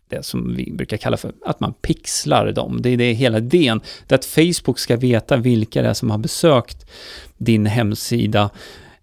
det 0.09 0.25
som 0.25 0.57
vi 0.57 0.73
brukar 0.73 0.97
kalla 0.97 1.17
för 1.17 1.33
att 1.45 1.61
man 1.61 1.73
pixlar 1.73 2.53
dem. 2.53 2.83
Det 2.83 2.91
är 2.91 2.97
det 2.97 3.13
hela 3.13 3.39
idén. 3.39 3.81
Det 4.07 4.15
är 4.15 4.19
att 4.19 4.25
Facebook 4.25 4.79
ska 4.79 4.97
veta 4.97 5.37
vilka 5.37 5.83
det 5.83 5.89
är 5.89 5.95
som 5.95 6.11
har 6.11 6.19
besökt 6.19 6.91
din 7.37 7.67
hemsida. 7.67 8.51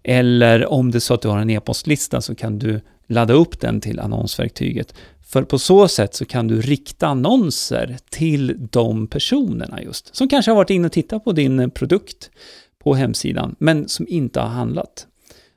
Eller 0.08 0.66
om 0.72 0.90
det 0.90 0.98
är 0.98 1.00
så 1.00 1.14
att 1.14 1.22
du 1.22 1.28
har 1.28 1.38
en 1.38 1.50
e-postlista 1.50 2.20
så 2.20 2.34
kan 2.34 2.58
du 2.58 2.80
ladda 3.06 3.34
upp 3.34 3.60
den 3.60 3.80
till 3.80 4.00
annonsverktyget. 4.00 4.94
För 5.26 5.42
på 5.42 5.58
så 5.58 5.88
sätt 5.88 6.14
så 6.14 6.24
kan 6.24 6.48
du 6.48 6.60
rikta 6.60 7.06
annonser 7.06 7.96
till 8.10 8.68
de 8.70 9.06
personerna 9.06 9.82
just, 9.82 10.16
som 10.16 10.28
kanske 10.28 10.50
har 10.50 10.56
varit 10.56 10.70
inne 10.70 10.86
och 10.86 10.92
tittat 10.92 11.24
på 11.24 11.32
din 11.32 11.70
produkt 11.70 12.30
på 12.78 12.94
hemsidan, 12.94 13.56
men 13.58 13.88
som 13.88 14.06
inte 14.08 14.40
har 14.40 14.48
handlat. 14.48 15.06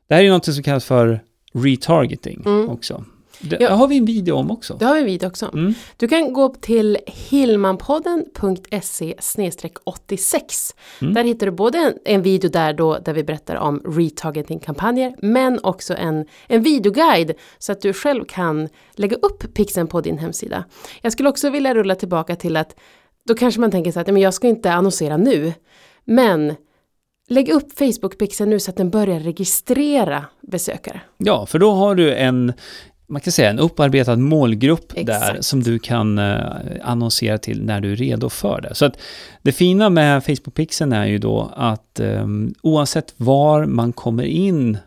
Det 0.07 0.13
här 0.13 0.21
är 0.21 0.25
ju 0.25 0.31
något 0.31 0.53
som 0.53 0.63
kallas 0.63 0.85
för 0.85 1.19
retargeting 1.53 2.43
Mm. 2.45 2.69
också. 2.69 3.05
Det 3.41 3.57
Ja. 3.59 3.69
har 3.69 3.87
vi 3.87 3.97
en 3.97 4.05
video 4.05 4.35
om 4.35 4.51
också. 4.51 4.75
Det 4.79 4.85
har 4.85 4.93
vi 4.93 4.99
en 4.99 5.05
video 5.05 5.27
också. 5.27 5.49
Mm. 5.53 5.73
Du 5.97 6.07
kan 6.07 6.33
gå 6.33 6.49
till 6.49 6.97
hillmanpodden.se 7.07 9.15
86. 9.83 10.75
Mm. 11.01 11.13
Där 11.13 11.23
hittar 11.23 11.45
du 11.45 11.51
både 11.51 11.77
en, 11.77 11.93
en 12.05 12.21
video 12.21 12.49
där, 12.49 12.73
då, 12.73 12.97
där 13.05 13.13
vi 13.13 13.23
berättar 13.23 13.55
om 13.55 13.81
retargeting-kampanjer 13.85 15.15
men 15.21 15.59
också 15.63 15.93
en, 15.95 16.25
en 16.47 16.61
videoguide 16.63 17.33
så 17.59 17.71
att 17.71 17.81
du 17.81 17.93
själv 17.93 18.25
kan 18.25 18.69
lägga 18.93 19.17
upp 19.17 19.53
pixeln 19.53 19.87
på 19.87 20.01
din 20.01 20.17
hemsida. 20.17 20.63
Jag 21.01 21.11
skulle 21.11 21.29
också 21.29 21.49
vilja 21.49 21.73
rulla 21.73 21.95
tillbaka 21.95 22.35
till 22.35 22.57
att 22.57 22.75
då 23.25 23.35
kanske 23.35 23.61
man 23.61 23.71
tänker 23.71 23.91
så 23.91 23.99
att 23.99 24.07
"Nej, 24.07 24.13
men 24.13 24.21
jag 24.21 24.33
ska 24.33 24.47
inte 24.47 24.71
annonsera 24.73 25.17
nu. 25.17 25.53
Men 26.05 26.55
lägg 27.29 27.49
upp 27.49 27.79
Facebook-pixeln 27.79 28.45
nu 28.49 28.59
så 28.59 28.71
att 28.71 28.77
den 28.77 28.89
börjar 28.89 29.19
registrera 29.19 30.25
besökare. 30.41 31.01
Ja, 31.17 31.45
för 31.45 31.59
då 31.59 31.71
har 31.71 31.95
du 31.95 32.13
en, 32.13 32.53
man 33.09 33.21
kan 33.21 33.31
säga 33.31 33.49
en 33.49 33.59
upparbetad 33.59 34.15
målgrupp 34.15 34.95
där 34.95 35.01
Exakt. 35.01 35.45
som 35.45 35.63
du 35.63 35.79
kan 35.79 36.17
eh, 36.17 36.41
annonsera 36.83 37.37
till 37.37 37.63
när 37.63 37.81
du 37.81 37.91
är 37.91 37.95
redo 37.95 38.29
för 38.29 38.61
det. 38.61 38.75
Så 38.75 38.85
att 38.85 38.97
det 39.41 39.51
fina 39.51 39.89
med 39.89 40.23
Facebook-pixeln 40.23 40.95
är 40.95 41.05
ju 41.05 41.17
då 41.17 41.51
att 41.55 41.99
eh, 41.99 42.27
oavsett 42.61 43.13
var 43.17 43.65
man 43.65 43.93
kommer 43.93 44.23
in 44.23 44.77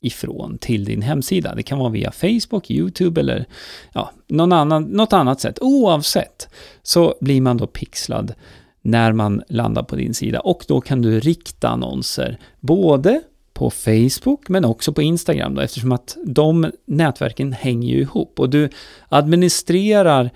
ifrån 0.00 0.58
till 0.58 0.84
din 0.84 1.02
hemsida, 1.02 1.54
det 1.54 1.62
kan 1.62 1.78
vara 1.78 1.90
via 1.90 2.12
Facebook, 2.12 2.70
YouTube 2.70 3.20
eller 3.20 3.46
ja, 3.92 4.10
någon 4.26 4.52
annan, 4.52 4.82
något 4.82 5.12
annat 5.12 5.40
sätt, 5.40 5.58
oavsett 5.60 6.48
så 6.82 7.14
blir 7.20 7.40
man 7.40 7.56
då 7.56 7.66
pixlad 7.66 8.34
när 8.82 9.12
man 9.12 9.42
landar 9.48 9.82
på 9.82 9.96
din 9.96 10.14
sida 10.14 10.40
och 10.40 10.64
då 10.68 10.80
kan 10.80 11.02
du 11.02 11.20
rikta 11.20 11.68
annonser 11.68 12.38
både 12.60 13.20
på 13.54 13.70
Facebook 13.70 14.48
men 14.48 14.64
också 14.64 14.92
på 14.92 15.02
Instagram 15.02 15.54
då, 15.54 15.60
eftersom 15.60 15.92
att 15.92 16.16
de 16.24 16.70
nätverken 16.86 17.52
hänger 17.52 17.88
ju 17.88 18.00
ihop 18.00 18.40
och 18.40 18.50
du 18.50 18.68
administrerar 19.08 20.30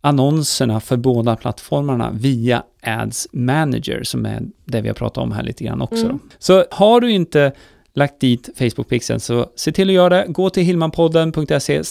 annonserna 0.00 0.80
för 0.80 0.96
båda 0.96 1.36
plattformarna 1.36 2.10
via 2.10 2.62
Ads 2.82 3.28
Manager 3.32 4.02
som 4.02 4.26
är 4.26 4.42
det 4.64 4.80
vi 4.80 4.88
har 4.88 4.94
pratat 4.94 5.22
om 5.22 5.32
här 5.32 5.42
lite 5.42 5.64
grann 5.64 5.82
också. 5.82 6.04
Mm. 6.04 6.18
Så 6.38 6.64
har 6.70 7.00
du 7.00 7.12
inte 7.12 7.52
lagt 7.94 8.20
dit 8.20 8.48
Facebook-pixeln 8.56 9.18
så 9.18 9.50
se 9.56 9.72
till 9.72 9.88
att 9.88 9.94
göra 9.94 10.08
det. 10.08 10.24
Gå 10.28 10.50
till 10.50 10.62
hillmanpodden.se 10.62 11.82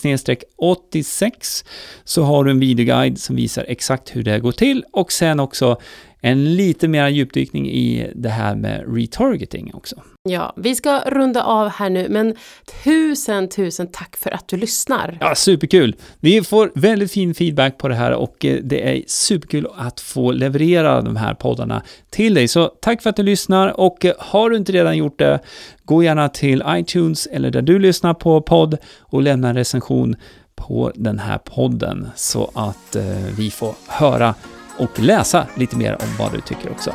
86 0.56 1.66
så 2.04 2.24
har 2.24 2.44
du 2.44 2.52
en 2.52 2.60
videoguide 2.60 3.20
som 3.20 3.36
visar 3.36 3.66
exakt 3.68 4.16
hur 4.16 4.24
det 4.24 4.40
går 4.40 4.52
till 4.52 4.84
och 4.92 5.12
sen 5.12 5.40
också 5.40 5.78
en 6.22 6.56
lite 6.56 6.88
mer 6.88 7.08
djupdykning 7.08 7.70
i 7.70 8.12
det 8.16 8.30
här 8.30 8.56
med 8.56 8.96
retargeting 8.96 9.72
också. 9.74 9.96
Ja, 10.24 10.54
vi 10.58 10.76
ska 10.76 11.00
runda 11.00 11.44
av 11.44 11.70
här 11.70 11.90
nu, 11.90 12.10
men 12.10 12.36
tusen, 12.84 13.50
tusen 13.50 13.88
tack 13.92 14.18
för 14.18 14.32
att 14.32 14.48
du 14.48 14.58
lyssnar. 14.58 15.18
Ja, 15.20 15.36
superkul! 15.36 15.96
Vi 16.20 16.44
får 16.44 16.72
väldigt 16.76 17.12
fin 17.12 17.34
feedback 17.34 17.78
på 17.78 17.88
det 17.88 17.96
här 17.96 18.12
och 18.12 18.46
eh, 18.46 18.60
det 18.64 18.90
är 18.90 19.04
superkul 19.08 19.68
att 19.78 20.00
få 20.00 20.32
leverera 20.32 21.02
de 21.02 21.16
här 21.16 21.34
poddarna 21.34 21.84
till 22.10 22.34
dig. 22.34 22.48
Så 22.48 22.68
tack 22.68 23.02
för 23.02 23.10
att 23.10 23.16
du 23.16 23.24
lyssnar 23.24 23.80
och 23.80 24.06
eh, 24.06 24.14
har 24.20 24.50
du 24.50 24.58
inte 24.58 24.72
redan 24.72 24.98
gjort 24.98 25.20
det, 25.20 25.40
gå 25.86 26.04
gärna 26.04 26.30
till 26.30 26.64
iTunes 26.68 27.28
eller 27.28 27.52
där 27.52 27.62
du 27.62 27.80
lyssnar 27.80 28.14
på 28.14 28.42
podd 28.42 28.78
och 29.00 29.22
lämna 29.22 29.50
en 29.50 29.56
recension 29.56 30.16
på 30.56 30.92
den 30.96 31.20
här 31.20 31.38
podden 31.38 32.10
så 32.16 32.52
att 32.54 32.96
eh, 32.96 33.04
vi 33.38 33.52
får 33.52 33.76
höra 33.88 34.36
och 34.82 35.00
läsa 35.00 35.48
lite 35.56 35.78
mer 35.78 35.94
om 35.94 36.08
vad 36.20 36.32
du 36.32 36.42
tycker 36.42 36.72
också. 36.72 36.94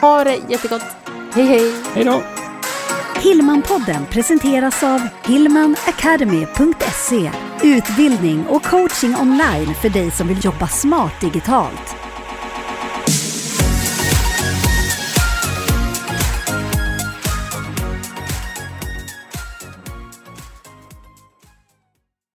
Ha 0.00 0.24
det 0.24 0.38
jättegott! 0.48 0.82
Hej 1.34 1.44
hej! 1.44 1.72
Hej 1.94 2.04
då! 2.04 2.22
Hillmanpodden 3.22 4.06
presenteras 4.10 4.82
av 4.82 5.00
hillmanacademy.se 5.24 7.30
Utbildning 7.62 8.46
och 8.46 8.64
coaching 8.64 9.16
online 9.16 9.74
för 9.74 9.88
dig 9.88 10.10
som 10.10 10.28
vill 10.28 10.44
jobba 10.44 10.68
smart 10.68 11.20
digitalt. 11.20 11.96